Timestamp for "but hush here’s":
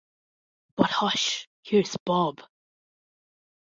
0.77-1.95